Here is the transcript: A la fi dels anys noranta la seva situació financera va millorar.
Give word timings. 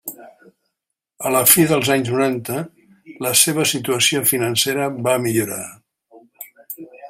A 1.29 1.33
la 1.35 1.41
fi 1.49 1.65
dels 1.71 1.91
anys 1.97 2.09
noranta 2.15 2.63
la 3.27 3.35
seva 3.43 3.67
situació 3.75 4.25
financera 4.33 4.91
va 5.09 5.17
millorar. 5.27 5.63